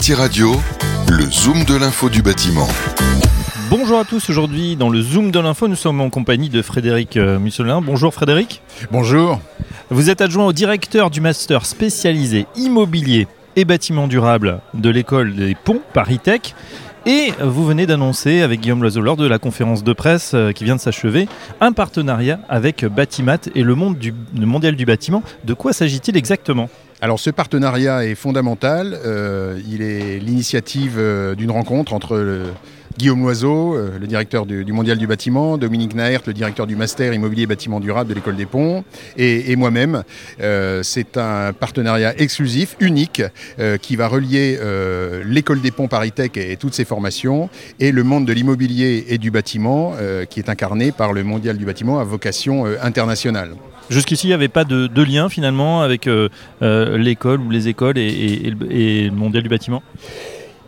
[0.00, 0.56] Bâti Radio,
[1.10, 2.66] le zoom de l'info du bâtiment.
[3.68, 7.18] Bonjour à tous, aujourd'hui dans le Zoom de l'info, nous sommes en compagnie de Frédéric
[7.18, 7.82] euh, Musselin.
[7.82, 8.62] Bonjour Frédéric.
[8.90, 9.42] Bonjour.
[9.90, 15.54] Vous êtes adjoint au directeur du master spécialisé immobilier et bâtiment durable de l'école des
[15.54, 16.54] ponts Paris Tech.
[17.04, 20.64] Et vous venez d'annoncer avec Guillaume Loiseau lors de la conférence de presse euh, qui
[20.64, 21.28] vient de s'achever
[21.60, 25.22] un partenariat avec Batimat et le monde du le mondial du bâtiment.
[25.44, 26.70] De quoi s'agit-il exactement?
[27.02, 28.98] Alors ce partenariat est fondamental.
[29.06, 32.42] Euh, il est l'initiative euh, d'une rencontre entre le-
[32.98, 37.14] Guillaume Loiseau, euh, le directeur du, Mondial du bâtiment, Dominique Naert, le directeur du Master
[37.14, 38.84] Immobilier et Bâtiment Durable de l'École des Ponts,
[39.16, 40.02] et, moi-même.
[40.40, 43.22] Euh, C'est un partenariat exclusif, unique,
[43.58, 44.58] euh, qui va relier
[45.24, 49.18] l'École des Ponts Paris Tech et, toutes ses formations, et le monde de l'immobilier et
[49.18, 49.94] du bâtiment,
[50.28, 53.52] qui est incarné par le Mondial du bâtiment à vocation internationale.
[53.88, 56.08] Jusqu'ici, il n'y avait pas de, lien finalement avec
[56.60, 59.82] l'école ou les écoles et, et- et le- et le mondial du bâtiment?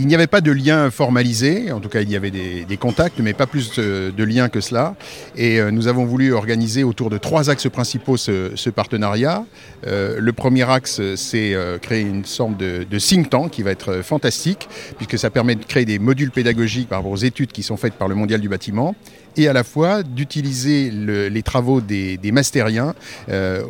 [0.00, 3.18] Il n'y avait pas de lien formalisé, en tout cas il y avait des, contacts,
[3.18, 4.94] mais pas plus de, de liens que cela.
[5.36, 9.44] Et euh, nous avons voulu organiser autour de trois axes principaux ce, partenariat.
[9.88, 13.88] Euh, le premier axe, c'est euh, créer une sorte de, think tank qui va être
[13.90, 14.68] euh, fantastique,
[14.98, 17.94] puisque ça permet de créer des modules pédagogiques par rapport aux études qui sont faites
[17.94, 18.94] par le Mondial du bâtiment,
[19.36, 22.32] et à la fois d'utiliser le- les travaux des, des
[23.28, 23.62] euh,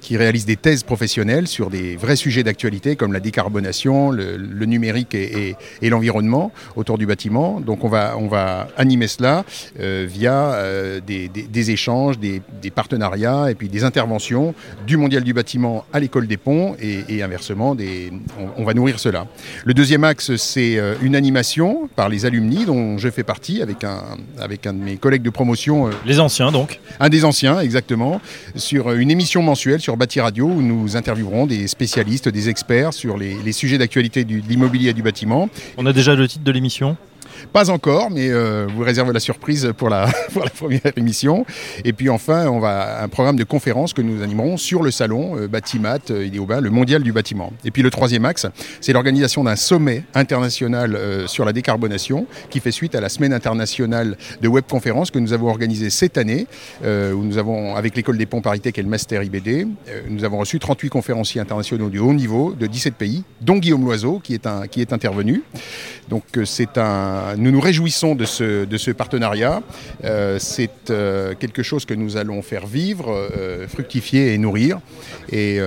[0.00, 5.14] qui réalisent des thèses professionnelles sur des vrais sujets d'actualité comme la décarbonation, le, numérique
[5.14, 7.60] et- et l'environnement autour du bâtiment.
[7.60, 9.44] Donc on va, on va animer cela
[9.80, 14.54] euh, via euh, des, des- des échanges, des, des partenariats et puis des interventions
[14.86, 18.74] du Mondial du bâtiment à l'école des ponts et, et inversement, des, on, on va
[18.74, 19.26] nourrir cela.
[19.64, 23.84] Le deuxième axe, c'est euh, une animation par les alumni dont je fais partie avec
[23.84, 24.02] un,
[24.38, 26.80] avec un de mes collègues de promotion euh, Les anciens donc.
[26.98, 28.20] un des anciens, exactement,
[28.54, 33.16] sur une émission mensuelle sur Bâti Radio où nous interviewerons des spécialistes, des experts sur
[33.16, 35.48] les, les sujets d'actualité de l'immobilier et du bâtiment.
[35.76, 36.96] On a déjà le titre de l'émission.
[37.52, 40.08] Pas encore, mais euh, vous réservez la surprise pour la,
[40.56, 41.44] première émission.
[41.84, 45.36] Et puis enfin, on va un programme de conférences que nous animerons sur le salon
[45.38, 46.28] euh, Batimat euh,
[46.60, 47.52] le mondial du bâtiment.
[47.64, 48.46] Et puis le troisième axe,
[48.80, 53.32] c'est l'organisation d'un sommet international euh, sur la décarbonation qui fait suite à la semaine
[53.32, 56.46] internationale de webconférences que nous avons organisée cette année,
[56.84, 60.02] euh, où nous avons, avec l'école des ponts Paris Tech et le Master IBD, euh,
[60.08, 64.20] nous avons reçu 38 conférenciers internationaux de haut niveau de 17 pays, dont Guillaume Loiseau
[64.22, 65.42] qui est, un, qui est intervenu.
[66.08, 69.62] Donc c'est un, nous nous réjouissons de ce, partenariat.
[70.04, 74.78] Euh, c'est euh, quelque chose que nous allons faire vivre, euh, fructifier et nourrir.
[75.32, 75.60] Et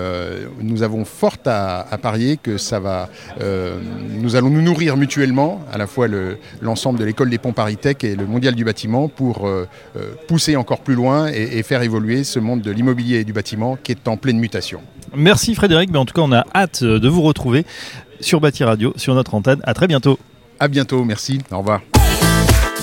[0.62, 3.09] nous avons fort à, parier que ça va.
[3.40, 7.78] nous allons nous nourrir mutuellement, à la fois le- l'ensemble de l'école des ponts Paris
[7.78, 9.50] Tech et le mondial du bâtiment, pour
[10.28, 13.78] pousser encore plus loin et, et faire évoluer ce monde de l'immobilier et du bâtiment
[13.81, 14.81] qui est en pleine mutation.
[15.16, 17.66] Merci Frédéric, mais en tout cas on a hâte de vous retrouver
[18.19, 19.59] sur Bâti Radio, sur notre antenne.
[19.63, 20.18] À très bientôt.
[20.59, 21.81] À bientôt, merci, au revoir.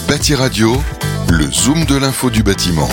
[0.08, 0.72] Bâti Radio,
[1.31, 2.88] le zoom de l'info du bâtiment.